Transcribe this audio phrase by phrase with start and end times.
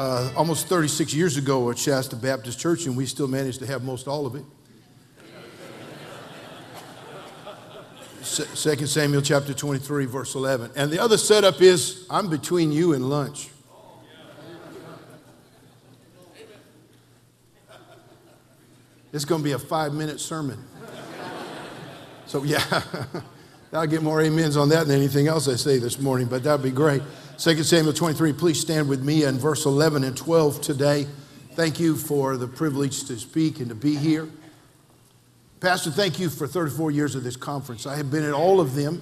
[0.00, 3.84] uh, almost 36 years ago at Shasta Baptist Church, and we still managed to have
[3.84, 4.44] most all of it.
[8.22, 10.70] Second Samuel chapter 23, verse 11.
[10.74, 13.50] And the other setup is I'm between you and lunch.
[19.12, 20.64] It's going to be a five minute sermon.
[22.24, 22.62] So, yeah,
[23.74, 26.62] I'll get more amens on that than anything else I say this morning, but that'd
[26.62, 27.02] be great.
[27.40, 31.06] 2 Samuel 23, please stand with me in verse 11 and 12 today.
[31.52, 34.28] Thank you for the privilege to speak and to be here.
[35.58, 37.86] Pastor, thank you for 34 years of this conference.
[37.86, 39.00] I have been at all of them.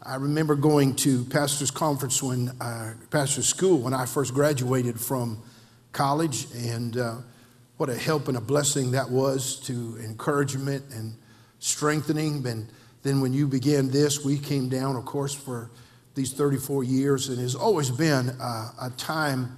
[0.00, 5.42] I remember going to pastor's conference when, uh, pastor's school when I first graduated from
[5.90, 7.16] college, and uh,
[7.78, 11.16] what a help and a blessing that was to encouragement and
[11.58, 12.46] strengthening.
[12.46, 12.68] And
[13.02, 15.68] then when you began this, we came down, of course, for
[16.14, 19.56] these 34 years, and has always been a, a time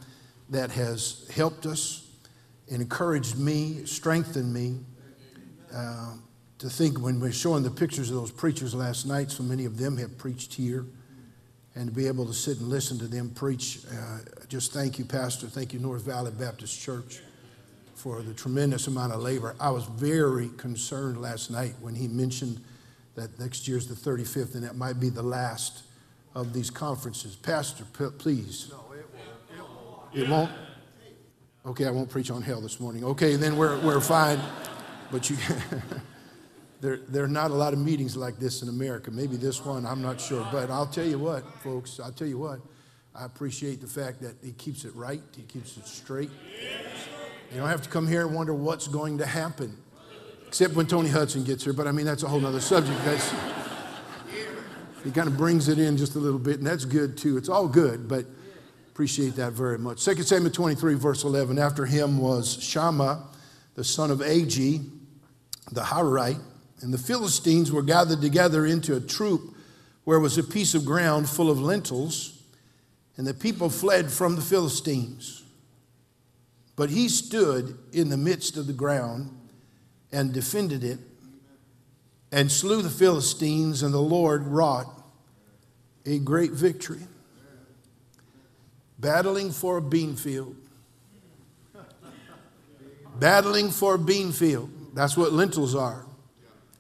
[0.50, 2.06] that has helped us,
[2.68, 4.78] encouraged me, strengthened me.
[5.74, 6.14] Uh,
[6.58, 9.76] to think when we're showing the pictures of those preachers last night, so many of
[9.76, 10.86] them have preached here,
[11.74, 14.18] and to be able to sit and listen to them preach, uh,
[14.48, 15.48] just thank you, Pastor.
[15.48, 17.20] Thank you, North Valley Baptist Church,
[17.96, 19.56] for the tremendous amount of labor.
[19.58, 22.62] I was very concerned last night when he mentioned
[23.16, 25.82] that next year's the 35th, and that might be the last
[26.34, 27.36] of these conferences.
[27.36, 27.84] Pastor,
[28.18, 28.70] please.
[28.70, 30.24] No, it won't.
[30.24, 30.50] It won't?
[31.66, 33.04] Okay, I won't preach on hell this morning.
[33.04, 34.38] Okay, then we're, we're fine.
[35.10, 35.36] But you,
[36.80, 39.10] there, there are not a lot of meetings like this in America.
[39.10, 40.46] Maybe this one, I'm not sure.
[40.52, 42.60] But I'll tell you what, folks, I'll tell you what.
[43.14, 46.30] I appreciate the fact that he keeps it right, he keeps it straight.
[47.52, 49.76] You don't have to come here and wonder what's going to happen,
[50.48, 51.72] except when Tony Hutson gets here.
[51.72, 52.98] But I mean, that's a whole other subject.
[53.04, 53.32] That's,
[55.04, 57.36] he kind of brings it in just a little bit, and that's good too.
[57.36, 58.24] It's all good, but
[58.90, 60.02] appreciate that very much.
[60.04, 61.58] 2 Samuel 23, verse 11.
[61.58, 63.22] After him was Shammah,
[63.74, 64.88] the son of Agee,
[65.70, 66.40] the Harite,
[66.80, 69.54] and the Philistines were gathered together into a troop
[70.04, 72.42] where was a piece of ground full of lentils,
[73.16, 75.42] and the people fled from the Philistines.
[76.76, 79.30] But he stood in the midst of the ground
[80.10, 80.98] and defended it
[82.34, 84.93] and slew the Philistines, and the Lord wrought
[86.06, 87.00] a great victory.
[88.98, 90.56] Battling for a bean field.
[93.18, 94.70] Battling for a bean field.
[94.94, 96.04] That's what lentils are.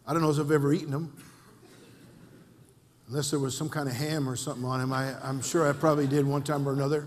[0.06, 1.12] I don't know if I've ever eaten them.
[3.08, 4.92] Unless there was some kind of ham or something on them.
[4.92, 7.06] I, I'm sure I probably did one time or another.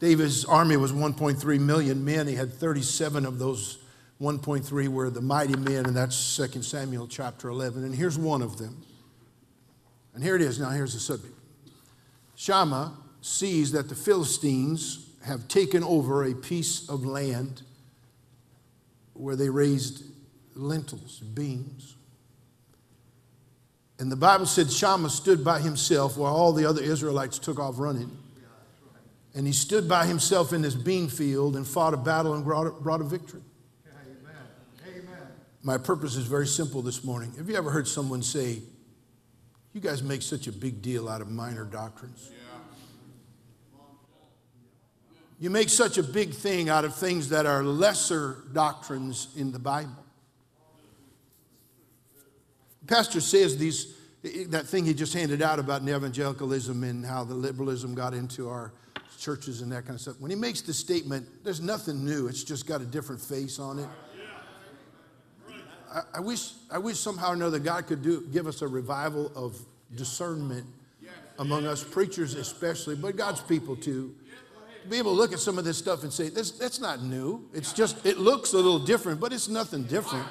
[0.00, 2.26] David's army was 1.3 million men.
[2.26, 3.78] He had 37 of those
[4.20, 7.84] 1.3 were the mighty men, and that's 2 Samuel chapter 11.
[7.84, 8.82] And here's one of them.
[10.14, 10.60] And here it is.
[10.60, 11.34] Now, here's the subject
[12.36, 17.62] Shammah sees that the Philistines have taken over a piece of land
[19.14, 20.04] where they raised
[20.54, 21.96] lentils, beans.
[23.98, 27.78] And the Bible said Shammah stood by himself while all the other Israelites took off
[27.78, 28.10] running.
[29.34, 32.66] And he stood by himself in this bean field and fought a battle and brought
[32.66, 33.40] a, brought a victory.
[35.62, 37.32] My purpose is very simple this morning.
[37.38, 38.58] Have you ever heard someone say,
[39.74, 42.30] You guys make such a big deal out of minor doctrines?
[45.40, 49.58] You make such a big thing out of things that are lesser doctrines in the
[49.58, 49.90] Bible.
[52.86, 53.96] pastor says these,
[54.48, 58.72] that thing he just handed out about evangelicalism and how the liberalism got into our
[59.18, 60.20] churches and that kind of stuff.
[60.20, 63.80] When he makes the statement, there's nothing new, it's just got a different face on
[63.80, 63.88] it.
[65.94, 69.30] I, I, wish, I wish somehow or another God could do, give us a revival
[69.34, 69.58] of
[69.94, 70.66] discernment
[71.38, 74.14] among us preachers, especially, but God's people too.
[74.82, 77.02] To be able to look at some of this stuff and say, this, that's not
[77.02, 77.48] new.
[77.54, 80.26] It's just, it looks a little different, but it's nothing different.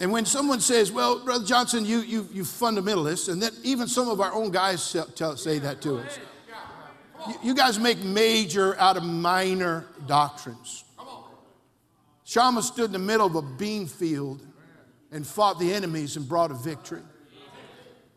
[0.00, 4.08] And when someone says, well, Brother Johnson, you, you, you fundamentalists, and then even some
[4.08, 6.18] of our own guys tell, say that to us.
[7.28, 10.84] You, you guys make major out of minor doctrines.
[12.26, 14.44] Shammah stood in the middle of a bean field
[15.12, 17.02] and fought the enemies and brought a victory.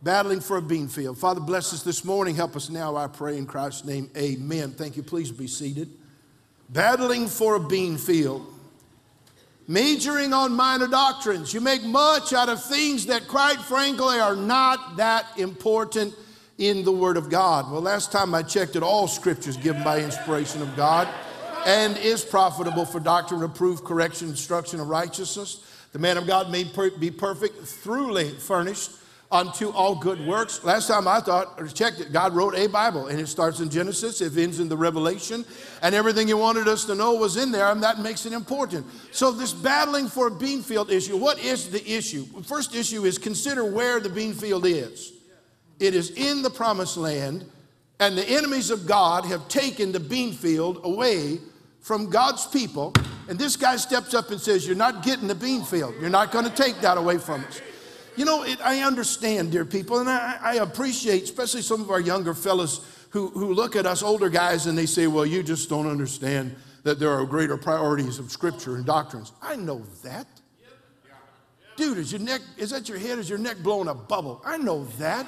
[0.02, 1.20] Battling for a bean field.
[1.20, 2.34] Father, bless us this morning.
[2.34, 4.10] Help us now, I pray, in Christ's name.
[4.18, 4.72] Amen.
[4.72, 5.04] Thank you.
[5.04, 5.90] Please be seated.
[6.70, 8.46] battling for a bean field,
[9.68, 11.54] majoring on minor doctrines.
[11.54, 16.14] You make much out of things that, quite frankly, are not that important
[16.58, 17.72] in the Word of God.
[17.72, 21.08] Well, last time I checked it, all scriptures given by inspiration of God
[21.70, 25.64] and is profitable for doctrine, reproof, correction, instruction of righteousness.
[25.92, 28.90] The man of God may per- be perfect, thoroughly furnished
[29.32, 30.64] unto all good works.
[30.64, 33.70] Last time I thought, or checked it, God wrote a Bible, and it starts in
[33.70, 35.46] Genesis, it ends in the Revelation,
[35.84, 38.84] and everything He wanted us to know was in there, and that makes it important.
[39.12, 42.26] So, this battling for a bean field issue, what is the issue?
[42.42, 45.14] First issue is consider where the bean field is.
[45.80, 47.46] It is in the promised land,
[48.00, 51.38] and the enemies of God have taken the bean field away
[51.82, 52.94] from God's people.
[53.28, 55.96] And this guy steps up and says, You're not getting the bean field.
[56.00, 57.62] You're not going to take that away from us.
[58.16, 62.02] You know, it, I understand, dear people, and I, I, appreciate, especially some of our
[62.02, 65.70] younger fellows who, who look at us older guys and they say, Well, you just
[65.70, 69.32] don't understand that there are greater priorities of Scripture and doctrines.
[69.42, 70.28] I know that.
[71.76, 73.20] Dude, is your neck, is that your head?
[73.20, 74.42] Is your neck blowing a bubble?
[74.46, 75.26] I know that.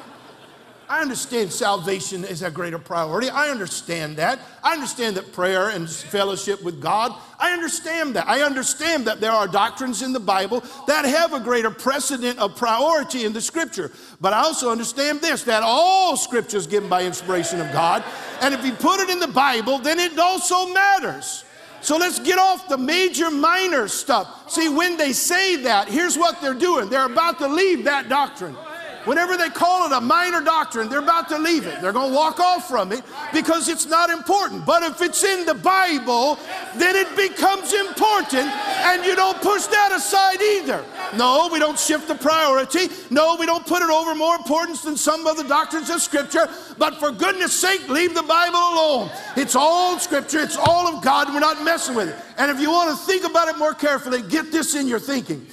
[0.91, 3.29] I understand salvation is a greater priority.
[3.29, 4.41] I understand that.
[4.61, 8.27] I understand that prayer and fellowship with God, I understand that.
[8.27, 12.57] I understand that there are doctrines in the Bible that have a greater precedent of
[12.57, 13.89] priority in the scripture.
[14.19, 18.03] But I also understand this that all scripture is given by inspiration of God.
[18.41, 21.45] And if you put it in the Bible, then it also matters.
[21.79, 24.51] So let's get off the major minor stuff.
[24.51, 28.57] See, when they say that, here's what they're doing they're about to leave that doctrine.
[29.05, 31.81] Whenever they call it a minor doctrine, they're about to leave it.
[31.81, 33.03] They're going to walk off from it
[33.33, 34.65] because it's not important.
[34.65, 36.37] But if it's in the Bible,
[36.75, 40.85] then it becomes important and you don't push that aside either.
[41.17, 42.89] No, we don't shift the priority.
[43.09, 46.47] No, we don't put it over more importance than some of the doctrines of Scripture.
[46.77, 49.09] But for goodness sake, leave the Bible alone.
[49.35, 51.33] It's all Scripture, it's all of God.
[51.33, 52.15] We're not messing with it.
[52.37, 55.45] And if you want to think about it more carefully, get this in your thinking.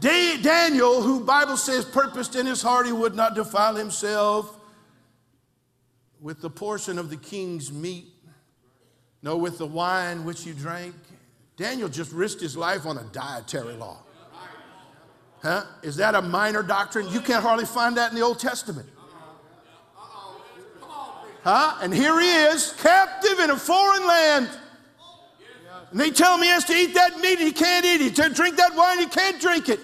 [0.00, 4.58] Daniel, who Bible says purposed in his heart he would not defile himself
[6.20, 8.06] with the portion of the king's meat,
[9.22, 10.94] nor with the wine which he drank.
[11.56, 13.98] Daniel just risked his life on a dietary law.
[15.42, 15.64] Huh?
[15.82, 17.08] Is that a minor doctrine?
[17.08, 18.88] You can't hardly find that in the Old Testament.
[21.44, 21.78] Huh?
[21.80, 24.48] And here he is, captive in a foreign land.
[25.90, 28.16] And they tell him he has to eat that meat, he can't eat it.
[28.16, 29.80] To drink that wine, he can't drink it.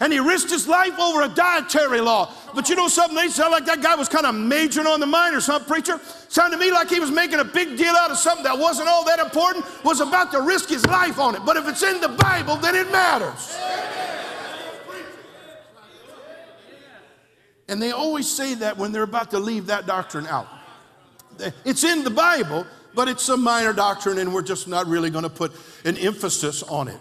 [0.00, 2.32] And he risked his life over a dietary law.
[2.54, 3.16] But you know something?
[3.16, 6.00] They sound like that guy was kind of majoring on the minor, some preacher.
[6.28, 8.88] Sounded to me like he was making a big deal out of something that wasn't
[8.88, 11.44] all that important, was about to risk his life on it.
[11.44, 13.58] But if it's in the Bible, then it matters.
[17.68, 20.46] And they always say that when they're about to leave that doctrine out.
[21.64, 22.66] It's in the Bible,
[22.98, 25.52] but it's a minor doctrine, and we're just not really going to put
[25.84, 26.98] an emphasis on it.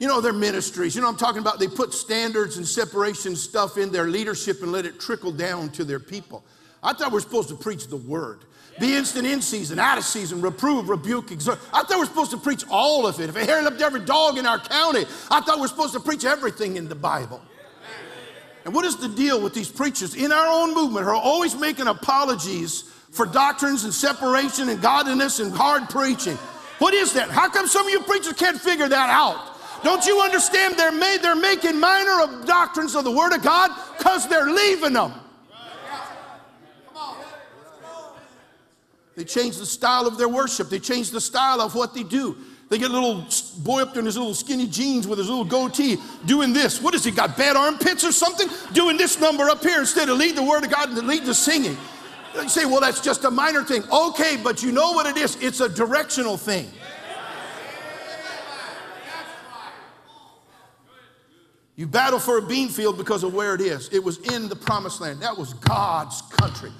[0.00, 3.78] You know, their ministries, you know, I'm talking about they put standards and separation stuff
[3.78, 6.44] in their leadership and let it trickle down to their people.
[6.82, 8.40] I thought we are supposed to preach the word.
[8.80, 11.60] Be instant in season, out of season, reprove, rebuke, exhort.
[11.72, 13.28] I thought we are supposed to preach all of it.
[13.28, 15.92] If it hair up to every dog in our county, I thought we we're supposed
[15.92, 17.40] to preach everything in the Bible.
[18.64, 21.54] And what is the deal with these preachers in our own movement who are always
[21.54, 26.36] making apologies for doctrines and separation and godliness and hard preaching.
[26.78, 27.30] What is that?
[27.30, 29.54] How come some of you preachers can't figure that out?
[29.84, 33.70] Don't you understand they're, made, they're making minor of doctrines of the Word of God
[33.96, 35.12] because they're leaving them.
[39.14, 40.68] They change the style of their worship.
[40.68, 42.36] They change the style of what they do.
[42.68, 43.24] They get a little
[43.58, 46.82] boy up there in his little skinny jeans with his little goatee doing this.
[46.82, 47.36] What has he got?
[47.36, 48.48] Bad armpits or something?
[48.72, 51.34] Doing this number up here instead of lead the word of God and lead the
[51.34, 51.76] singing.
[52.34, 53.84] You say, well, that's just a minor thing.
[53.90, 55.36] Okay, but you know what it is?
[55.40, 56.70] It's a directional thing.
[61.76, 63.88] You battle for a bean field because of where it is.
[63.88, 65.20] It was in the promised land.
[65.22, 66.70] That was God's country.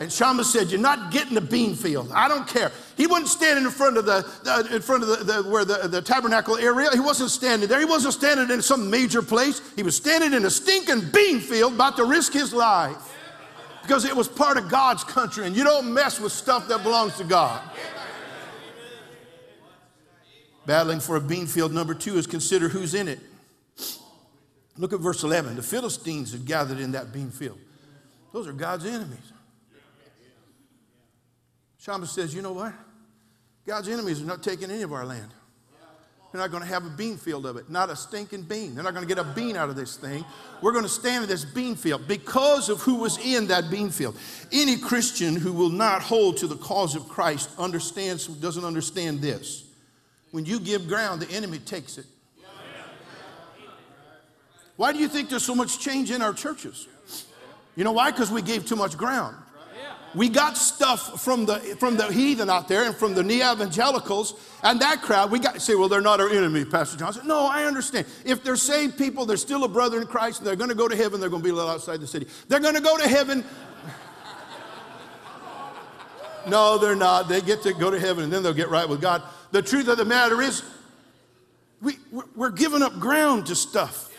[0.00, 2.10] And Shammah said, You're not getting the bean field.
[2.12, 2.70] I don't care.
[2.96, 5.88] He wasn't standing in front of the, uh, in front of the, the where the,
[5.88, 6.90] the tabernacle area.
[6.92, 7.78] He wasn't standing there.
[7.78, 9.62] He wasn't standing in some major place.
[9.76, 12.96] He was standing in a stinking bean field about to risk his life
[13.84, 17.18] because it was part of God's country, and you don't mess with stuff that belongs
[17.18, 17.60] to God.
[20.64, 23.20] Battling for a bean field, number two, is consider who's in it.
[24.78, 25.56] Look at verse 11.
[25.56, 27.58] The Philistines had gathered in that bean field.
[28.32, 29.32] Those are God's enemies.
[31.78, 32.72] Shammah says, You know what?
[33.66, 35.30] God's enemies are not taking any of our land.
[36.34, 38.74] They're not going to have a bean field of it, not a stinking bean.
[38.74, 40.24] They're not going to get a bean out of this thing.
[40.60, 43.88] We're going to stand in this bean field because of who was in that bean
[43.88, 44.18] field.
[44.50, 49.62] Any Christian who will not hold to the cause of Christ understands, doesn't understand this.
[50.32, 52.06] when you give ground, the enemy takes it.
[54.74, 56.88] Why do you think there's so much change in our churches?
[57.76, 58.10] You know why?
[58.10, 59.36] Because we gave too much ground.
[60.14, 64.80] We got stuff from the from the heathen out there and from the neo-evangelicals and
[64.80, 65.30] that crowd.
[65.30, 67.26] We got say, well, they're not our enemy, Pastor Johnson.
[67.26, 68.06] No, I understand.
[68.24, 70.86] If they're saved people, they're still a brother in Christ, and they're going to go
[70.86, 71.20] to heaven.
[71.20, 72.26] They're going to be let outside the city.
[72.48, 73.44] They're going to go to heaven.
[76.48, 77.28] no, they're not.
[77.28, 79.22] They get to go to heaven, and then they'll get right with God.
[79.50, 80.62] The truth of the matter is,
[81.82, 81.98] we,
[82.34, 84.10] we're giving up ground to stuff.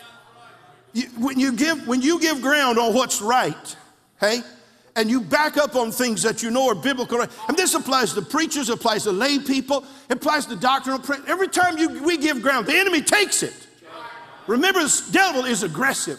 [0.92, 3.76] You, when, you give, when you give ground on what's right,
[4.20, 4.40] hey,
[4.96, 7.20] and you back up on things that you know are biblical.
[7.20, 11.00] And this applies to preachers, applies to lay people, applies to doctrinal.
[11.28, 13.66] Every time you, we give ground, the enemy takes it.
[14.46, 16.18] Remember, the devil is aggressive.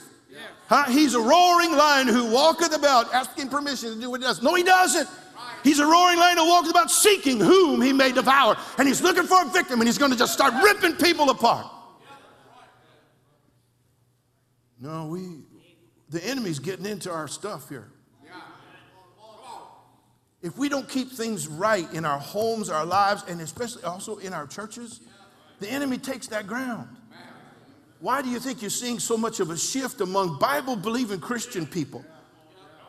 [0.68, 0.84] Huh?
[0.92, 4.44] He's a roaring lion who walketh about asking permission to do what he does.
[4.44, 5.10] No, he doesn't.
[5.64, 8.58] He's a roaring lion who walks about seeking whom he may devour.
[8.78, 11.68] And he's looking for a victim and he's going to just start ripping people apart.
[14.80, 15.40] No, we,
[16.10, 17.90] the enemy's getting into our stuff here.
[20.48, 24.32] If we don't keep things right in our homes, our lives, and especially also in
[24.32, 25.02] our churches,
[25.60, 26.88] the enemy takes that ground.
[28.00, 31.68] Why do you think you're seeing so much of a shift among Bible believing Christian
[31.68, 32.06] people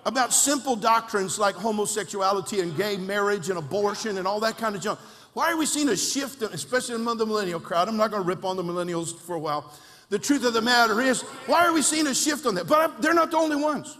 [0.06, 4.80] about simple doctrines like homosexuality and gay marriage and abortion and all that kind of
[4.80, 5.00] junk?
[5.32, 7.88] Why are we seeing a shift, especially among the millennial crowd?
[7.88, 9.72] I'm not going to rip on the millennials for a while.
[10.10, 12.68] The truth of the matter is, why are we seeing a shift on that?
[12.68, 13.98] But they're not the only ones.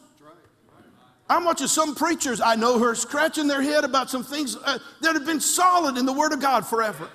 [1.30, 4.78] I'm watching some preachers I know who are scratching their head about some things uh,
[5.02, 7.08] that have been solid in the Word of God forever.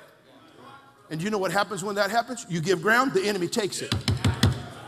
[1.10, 2.46] And you know what happens when that happens?
[2.50, 3.94] You give ground, the enemy takes it.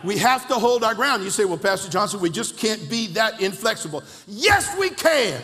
[0.03, 1.23] We have to hold our ground.
[1.23, 4.03] You say, well, Pastor Johnson, we just can't be that inflexible.
[4.27, 5.41] Yes, we can.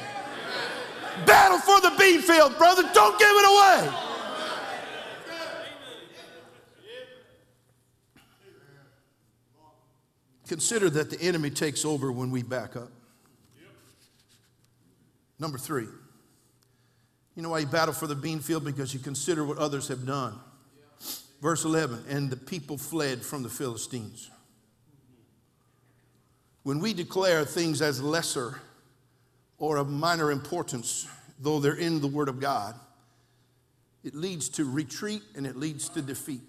[1.26, 2.84] Battle for the bean field, brother.
[2.94, 3.94] Don't give it away.
[10.48, 12.92] Consider that the enemy takes over when we back up.
[15.42, 15.88] Number three,
[17.36, 18.64] you know why you battle for the bean field?
[18.64, 20.40] Because you consider what others have done.
[21.42, 24.30] Verse 11, and the people fled from the Philistines.
[26.62, 28.62] When we declare things as lesser
[29.58, 31.08] or of minor importance,
[31.40, 32.76] though they're in the Word of God,
[34.04, 36.42] it leads to retreat and it leads to defeat.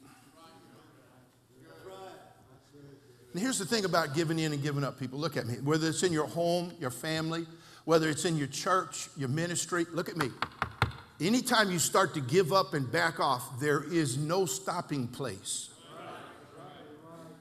[3.33, 5.19] And here's the thing about giving in and giving up, people.
[5.19, 5.55] Look at me.
[5.65, 7.47] Whether it's in your home, your family,
[7.85, 9.87] whether it's in your church, your ministry.
[9.93, 10.29] Look at me.
[11.21, 15.69] Anytime you start to give up and back off, there is no stopping place.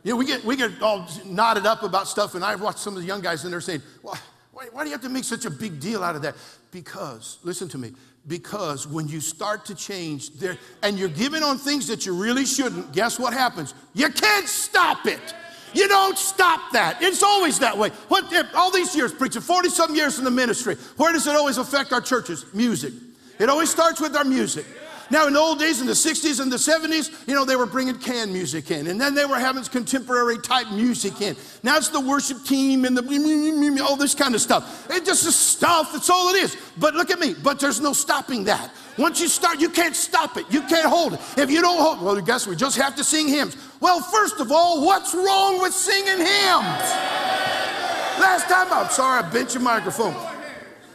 [0.03, 2.95] You know, we get, we get all knotted up about stuff, and I've watched some
[2.95, 4.17] of the young guys, and they're saying, why,
[4.51, 6.35] why, why do you have to make such a big deal out of that?
[6.71, 7.93] Because, listen to me,
[8.27, 12.45] because when you start to change there, and you're giving on things that you really
[12.45, 13.73] shouldn't, guess what happens?
[13.93, 15.35] You can't stop it.
[15.73, 17.01] You don't stop that.
[17.01, 17.89] It's always that way.
[18.07, 21.35] What, eh, all these years preaching, 40 some years in the ministry, where does it
[21.35, 22.45] always affect our churches?
[22.53, 22.93] Music.
[23.39, 24.65] It always starts with our music.
[25.11, 27.65] Now, in the old days, in the 60s and the 70s, you know, they were
[27.65, 31.35] bringing canned music in, and then they were having contemporary type music in.
[31.63, 34.87] Now it's the worship team and the all this kind of stuff.
[34.89, 36.55] It's just stuff, that's all it is.
[36.77, 38.71] But look at me, but there's no stopping that.
[38.97, 40.45] Once you start, you can't stop it.
[40.49, 41.19] You can't hold it.
[41.37, 43.57] If you don't hold, well, guess we just have to sing hymns.
[43.81, 46.81] Well, first of all, what's wrong with singing hymns?
[48.19, 50.13] Last time, I'm sorry, I bent your microphone.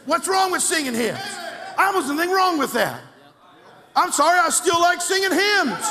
[0.05, 1.19] What's wrong with singing hymns?
[1.77, 3.01] I was nothing wrong with that.
[3.97, 5.83] I'm sorry, I still like singing hymns.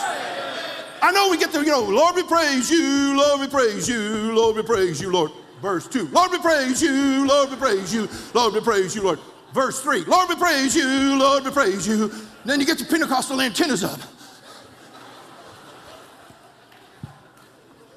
[1.02, 4.32] I know we get the, you know, Lord, we praise you, Lord, we praise you,
[4.32, 5.32] Lord, we praise you, Lord.
[5.60, 9.18] Verse 2, Lord, we praise you, Lord, we praise you, Lord, we praise you, Lord.
[9.52, 12.04] Verse 3, Lord, we praise you, Lord, we praise you.
[12.04, 13.98] And then you get your Pentecostal antennas up.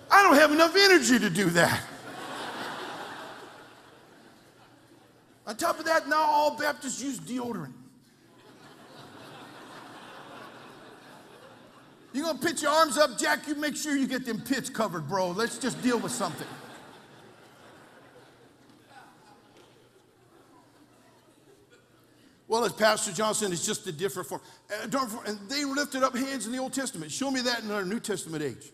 [0.09, 1.83] I don't have enough energy to do that.
[5.45, 7.73] On top of that, now all Baptists use deodorant.
[12.19, 15.07] You're gonna pitch your arms up, Jack, you make sure you get them pits covered,
[15.07, 15.29] bro.
[15.29, 16.45] Let's just deal with something.
[22.49, 24.41] Well, as Pastor Johnson, it's just a different form.
[24.69, 27.09] Uh, and they lifted up hands in the Old Testament.
[27.09, 28.69] Show me that in our New Testament age.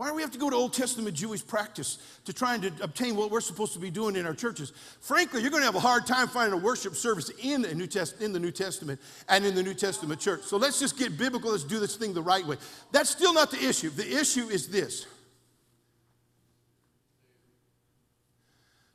[0.00, 2.72] Why do we have to go to Old Testament Jewish practice to try and to
[2.82, 4.72] obtain what we're supposed to be doing in our churches?
[5.02, 7.86] Frankly, you're going to have a hard time finding a worship service in the New,
[7.86, 10.44] Test- in the New Testament and in the New Testament church.
[10.44, 11.50] So let's just get biblical.
[11.50, 12.56] Let's do this thing the right way.
[12.92, 13.90] That's still not the issue.
[13.90, 15.04] The issue is this.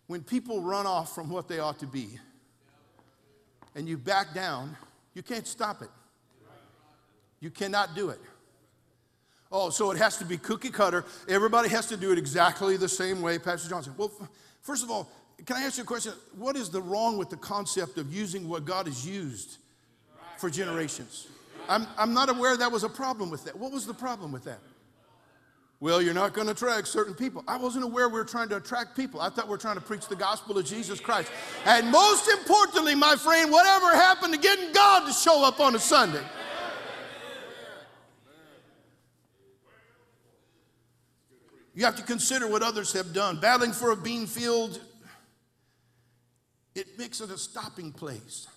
[0.08, 2.20] When people run off from what they ought to be
[3.76, 4.76] and you back down,
[5.14, 5.90] you can't stop it.
[7.42, 8.20] You cannot do it.
[9.52, 11.06] Oh, so it has to be cookie cutter.
[11.30, 13.94] Everybody has to do it exactly the same way, Pastor Johnson.
[13.96, 14.12] Well,
[14.62, 15.10] first of all,
[15.46, 16.14] can I ask you a question?
[16.38, 19.58] What is the wrong with the concept of using what God has used
[20.38, 21.28] for generations?
[21.68, 23.58] I'm, I'm not aware that was a problem with that.
[23.58, 24.60] What was the problem with that?
[25.82, 27.44] Well, you're not going to attract certain people.
[27.48, 29.20] I wasn't aware we were trying to attract people.
[29.20, 31.30] I thought we were trying to preach the gospel of Jesus Christ.
[31.66, 35.80] And most importantly, my friend, whatever happened to getting God to show up on a
[35.80, 36.24] Sunday?
[41.76, 43.40] You have to consider what others have done.
[43.40, 44.80] Battling for a bean field,
[46.74, 48.48] it makes it a stopping place.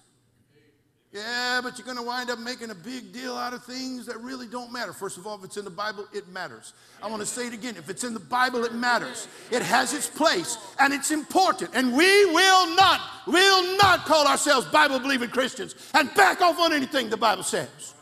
[1.11, 4.21] Yeah, but you're going to wind up making a big deal out of things that
[4.21, 4.93] really don't matter.
[4.93, 6.75] First of all, if it's in the Bible, it matters.
[7.03, 7.77] I want to say it again.
[7.77, 9.27] If it's in the Bible, it matters.
[9.51, 11.71] It has its place and it's important.
[11.75, 16.75] And we will not, will not call ourselves Bible believing Christians and back off on
[16.75, 17.95] anything the Bible says.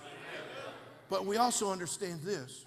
[1.09, 2.66] But we also understand this.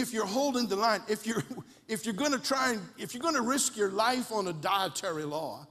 [0.00, 1.44] If you're holding the line, if you're
[1.88, 4.52] if you're going to try and if you're going to risk your life on a
[4.52, 5.66] dietary law,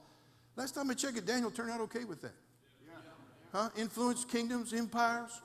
[0.56, 2.34] last time I checked it, Daniel turned out okay with that.
[3.52, 3.68] Huh?
[3.76, 5.40] Influenced kingdoms, empires.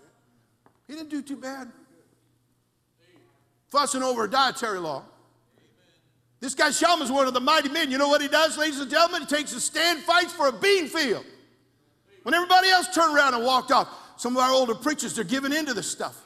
[0.87, 1.71] He didn't do too bad.
[3.69, 5.03] Fussing over a dietary law.
[6.39, 7.89] This guy Shammah's one of the mighty men.
[7.89, 9.21] You know what he does, ladies and gentlemen?
[9.21, 11.25] He takes a stand, fights for a bean field.
[12.21, 13.87] When everybody else turned around and walked off,
[14.17, 16.24] some of our older preachers, they're giving into this stuff.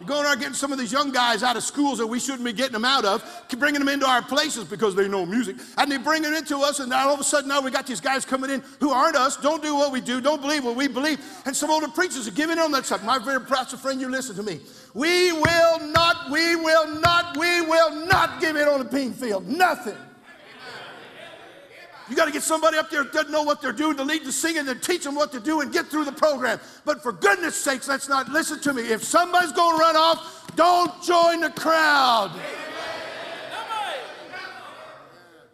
[0.00, 2.44] You're going around getting some of these young guys out of schools that we shouldn't
[2.44, 3.24] be getting them out of,
[3.58, 5.56] bringing them into our places because they know music.
[5.78, 7.86] And they bring it into us, and now all of a sudden now we got
[7.86, 10.74] these guys coming in who aren't us, don't do what we do, don't believe what
[10.74, 11.20] we believe.
[11.46, 13.04] And some older preachers are giving in on that stuff.
[13.04, 14.60] My very pastor friend, you listen to me.
[14.94, 19.46] We will not, we will not, we will not give it on a bean field.
[19.46, 19.96] Nothing.
[22.08, 24.24] You got to get somebody up there that doesn't know what they're doing to lead
[24.24, 26.60] the singing and teach them what to do and get through the program.
[26.84, 28.82] But for goodness sakes, let's not listen to me.
[28.82, 32.38] If somebody's going to run off, don't join the crowd.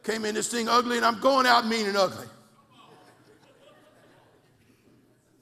[0.03, 2.27] Came in this thing ugly, and I'm going out mean and ugly.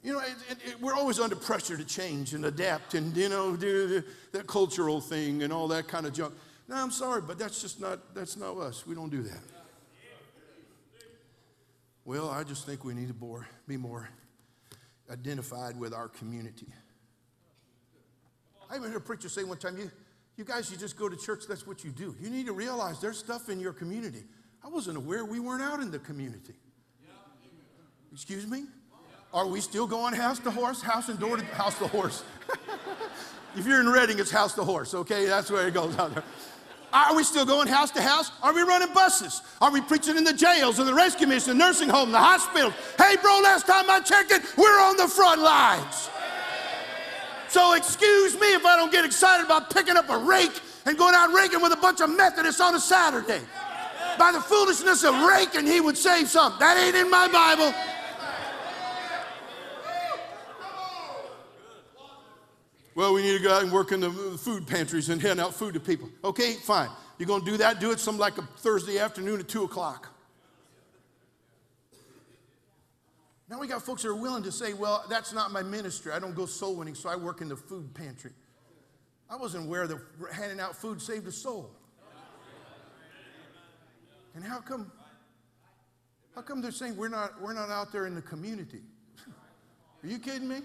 [0.03, 3.29] You know, it, it, it, we're always under pressure to change and adapt and, you
[3.29, 6.33] know, do that cultural thing and all that kind of junk.
[6.67, 8.85] No, I'm sorry, but that's just not, that's not us.
[8.85, 9.58] We don't do that.
[12.09, 14.09] Well, I just think we need to be more
[15.11, 16.65] identified with our community.
[18.67, 19.91] I even heard a preacher say one time, you,
[20.35, 22.15] you guys, you just go to church, that's what you do.
[22.19, 24.23] You need to realize there's stuff in your community.
[24.65, 26.55] I wasn't aware we weren't out in the community.
[28.11, 28.63] Excuse me?
[29.31, 32.23] Are we still going house to horse, house and door to house to horse?
[33.55, 35.27] if you're in Redding, it's house to horse, okay?
[35.27, 36.23] That's where it goes out there.
[36.91, 38.31] Are we still going house to house?
[38.41, 39.41] Are we running buses?
[39.61, 42.73] Are we preaching in the jails and the rescue mission, the nursing home, the hospitals?
[42.97, 46.09] Hey, bro, last time I checked it, we're on the front lines.
[47.47, 51.15] So excuse me if I don't get excited about picking up a rake and going
[51.15, 53.41] out raking with a bunch of Methodists on a Saturday.
[54.17, 56.59] By the foolishness of raking, he would save something.
[56.59, 57.73] That ain't in my Bible.
[62.99, 65.53] Well, we need to go out and work in the food pantries and hand out
[65.53, 66.09] food to people.
[66.21, 66.89] Okay, fine.
[67.17, 67.79] You're going to do that?
[67.79, 70.13] Do it some like a Thursday afternoon at 2 o'clock.
[73.49, 76.11] Now we got folks that are willing to say, well, that's not my ministry.
[76.11, 78.31] I don't go soul winning, so I work in the food pantry.
[79.29, 79.97] I wasn't aware that
[80.33, 81.71] handing out food saved a soul.
[84.35, 84.91] And how come,
[86.35, 88.81] how come they're saying we're not, we're not out there in the community?
[90.03, 90.63] Are you kidding me?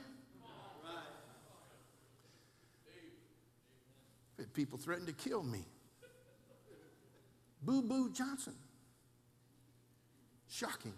[4.53, 5.65] People threatened to kill me.
[7.63, 8.55] Boo Boo Johnson.
[10.49, 10.93] Shocking.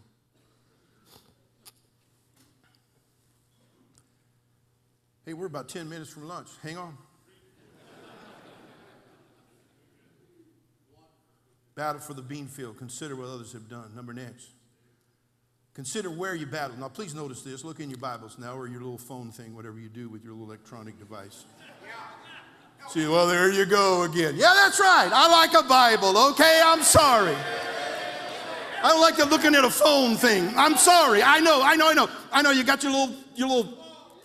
[5.24, 6.48] Hey, we're about 10 minutes from lunch.
[6.62, 6.96] Hang on.
[11.74, 12.78] Battle for the bean field.
[12.78, 13.94] Consider what others have done.
[13.94, 14.48] Number next.
[15.74, 16.76] Consider where you battle.
[16.78, 17.62] Now, please notice this.
[17.64, 20.32] Look in your Bibles now or your little phone thing, whatever you do with your
[20.32, 21.44] little electronic device.
[22.88, 24.34] See, well, there you go again.
[24.36, 25.10] Yeah, that's right.
[25.12, 26.60] I like a Bible, okay?
[26.64, 27.36] I'm sorry.
[28.82, 30.52] I don't like the looking at a phone thing.
[30.56, 31.22] I'm sorry.
[31.22, 32.08] I know, I know, I know.
[32.30, 33.74] I know you got your little, your little,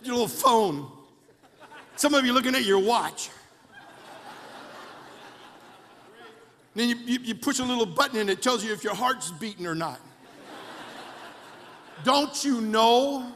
[0.02, 0.88] your little phone.
[1.96, 3.30] Some of you looking at your watch.
[6.74, 9.30] then you, you, you push a little button and it tells you if your heart's
[9.32, 10.00] beating or not.
[12.04, 13.32] Don't you know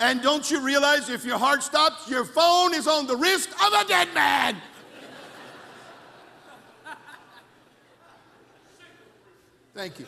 [0.00, 3.72] and don't you realize if your heart stops, your phone is on the wrist of
[3.72, 4.56] a dead man?
[9.74, 10.06] Thank you.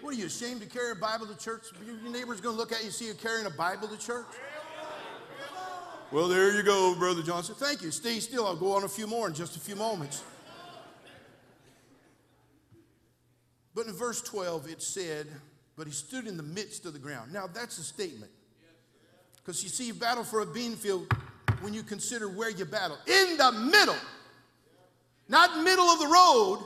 [0.00, 1.66] What are you ashamed to carry a Bible to church?
[1.84, 4.26] Your neighbor's going to look at you, see you carrying a Bible to church.
[6.10, 7.54] Well, there you go, Brother Johnson.
[7.56, 7.90] Thank you.
[7.90, 8.46] Stay still.
[8.46, 10.24] I'll go on a few more in just a few moments.
[13.74, 15.26] But in verse 12, it said,
[15.78, 17.32] But he stood in the midst of the ground.
[17.32, 18.32] Now, that's a statement.
[19.36, 21.06] Because you see, you battle for a bean field
[21.60, 22.98] when you consider where you battle.
[23.06, 23.96] In the middle,
[25.28, 26.64] not middle of the road,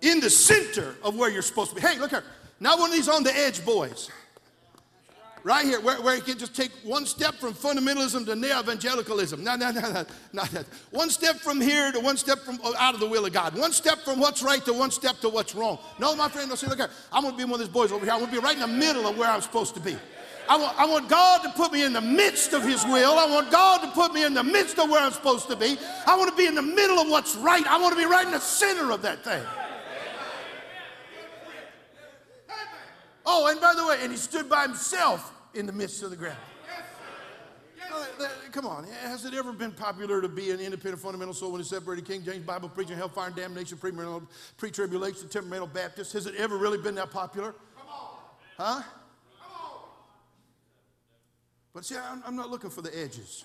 [0.00, 1.82] in the center of where you're supposed to be.
[1.82, 2.22] Hey, look here.
[2.60, 4.10] Not one of these on the edge boys.
[5.46, 9.44] Right here, where, where you can just take one step from fundamentalism to neo evangelicalism.
[9.44, 10.66] No, no, no, no, not that.
[10.90, 13.56] One step from here to one step from out of the will of God.
[13.56, 15.78] One step from what's right to one step to what's wrong.
[16.00, 16.90] No, my friend, no, see, look here.
[17.12, 18.12] I'm going to be one of these boys over here.
[18.12, 19.96] I'm going to be right in the middle of where I'm supposed to be.
[20.48, 23.16] I want, I want God to put me in the midst of His will.
[23.16, 25.78] I want God to put me in the midst of where I'm supposed to be.
[26.08, 27.64] I want to be in the middle of what's right.
[27.68, 29.44] I want to be right in the center of that thing.
[33.24, 36.16] Oh, and by the way, and he stood by himself in the midst of the
[36.16, 36.38] ground.
[38.52, 41.70] Come on, has it ever been popular to be an independent fundamental soul when it's
[41.70, 46.12] separated King James Bible preaching hellfire and damnation, pre tribulation, temperamental Baptist?
[46.14, 47.54] Has it ever really been that popular?
[47.76, 48.16] Come on.
[48.56, 48.82] Huh?
[49.40, 49.80] Come on.
[51.74, 53.44] But see, I'm, I'm not looking for the edges.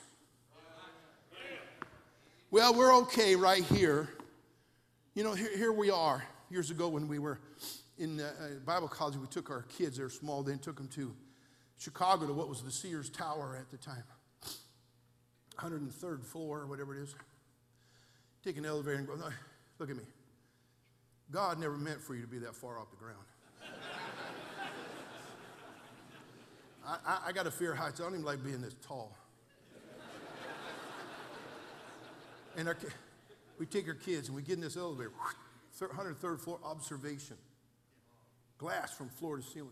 [2.52, 4.10] Well, we're okay right here.
[5.13, 6.24] You know, here, here we are.
[6.50, 7.39] Years ago, when we were
[7.97, 8.32] in uh,
[8.65, 11.13] Bible college, we took our kids, they were small then, took them to
[11.82, 14.04] Chicago to what was the Sears Tower at the time.
[15.58, 17.15] 103rd floor, or whatever it is.
[18.46, 19.15] Take an elevator and go,
[19.80, 20.04] look at me.
[21.32, 23.17] God never meant for you to be that far off the ground.
[26.86, 28.00] I, I, I got a fear of heights.
[28.00, 29.17] I don't even like being this tall.
[32.58, 32.78] and our,
[33.58, 35.12] we take our kids and we get in this elevator,
[35.80, 37.38] 103rd floor observation,
[38.60, 39.72] glass from floor to ceiling.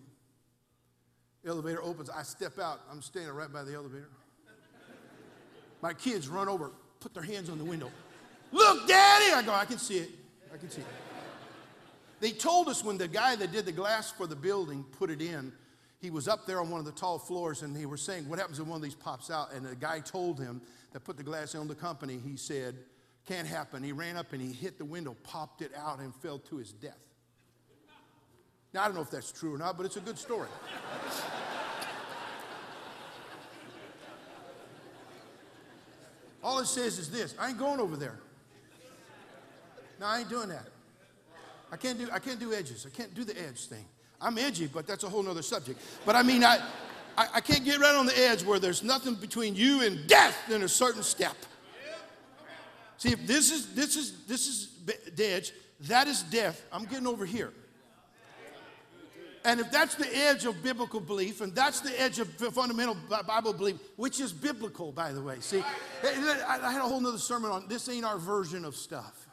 [1.46, 2.10] Elevator opens.
[2.10, 2.82] I step out.
[2.92, 4.10] I'm standing right by the elevator.
[5.82, 7.90] My kids run over, put their hands on the window.
[8.52, 9.32] Look, Daddy!
[9.34, 10.10] I go, I can see it.
[10.54, 10.88] I can see it.
[12.20, 15.22] They told us when the guy that did the glass for the building put it
[15.22, 15.54] in,
[16.00, 18.40] he was up there on one of the tall floors and he was saying, What
[18.40, 19.54] happens if one of these pops out?
[19.54, 22.76] And the guy told him that put the glass on the company, he said,
[23.26, 23.84] Can't happen.
[23.84, 26.74] He ran up and he hit the window, popped it out, and fell to his
[26.74, 26.98] death.
[28.74, 30.48] Now, I don't know if that's true or not, but it's a good story.
[36.44, 38.20] All it says is this I ain't going over there.
[40.00, 40.66] No, I ain't doing that.
[41.72, 42.88] I can't do, I can't do edges.
[42.88, 43.86] I can't do the edge thing.
[44.22, 45.80] I'm edgy, but that's a whole nother subject.
[46.06, 46.60] But I mean, I,
[47.18, 50.50] I, I can't get right on the edge where there's nothing between you and death
[50.50, 51.36] in a certain step.
[52.98, 56.66] See, if this is this is this is the edge, that is death.
[56.72, 57.54] I'm getting over here.
[59.46, 63.54] And if that's the edge of biblical belief, and that's the edge of fundamental Bible
[63.54, 65.38] belief, which is biblical, by the way.
[65.40, 65.64] See, eh,
[66.04, 69.28] eh, I had a whole nother sermon on this ain't our version of stuff.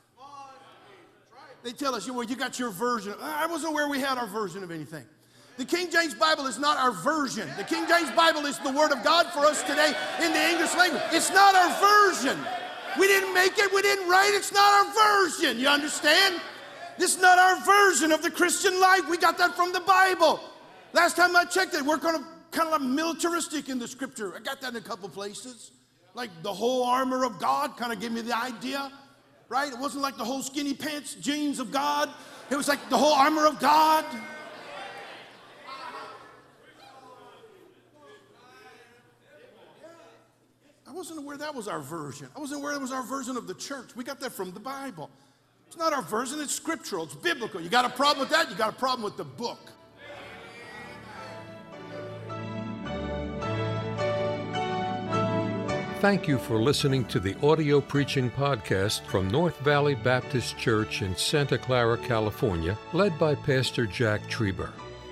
[1.63, 3.15] They tell us, well, you got your version.
[3.21, 5.05] I wasn't aware we had our version of anything.
[5.57, 7.49] The King James Bible is not our version.
[7.57, 9.93] The King James Bible is the Word of God for us today
[10.23, 11.03] in the English language.
[11.11, 12.39] It's not our version.
[13.01, 15.59] We didn't make it, we didn't write it, it's not our version.
[15.59, 16.41] You understand?
[16.99, 19.09] This is not our version of the Christian life.
[19.09, 20.41] We got that from the Bible.
[20.93, 22.23] Last time I checked it, we're kind of
[22.57, 24.35] kind of militaristic in the scripture.
[24.35, 25.73] I got that in a couple places.
[26.15, 28.91] Like the whole armor of God kind of gave me the idea,
[29.49, 29.71] right?
[29.71, 32.09] It wasn't like the whole skinny pants jeans of God.
[32.51, 34.05] It was like the whole armor of God.
[40.89, 42.29] I wasn't aware that was our version.
[42.35, 43.95] I wasn't aware that was our version of the church.
[43.95, 45.11] We got that from the Bible.
[45.67, 47.61] It's not our version, it's scriptural, it's biblical.
[47.61, 48.49] You got a problem with that?
[48.51, 49.59] You got a problem with the book.
[56.01, 61.17] Thank you for listening to the audio preaching podcast from North Valley Baptist Church in
[61.17, 64.71] Santa Clara, California, led by Pastor Jack Trieber.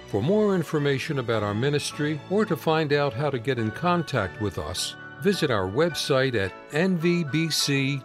[0.08, 4.40] For more information about our ministry or to find out how to get in contact
[4.40, 8.04] with us, visit our website at nvbc.org.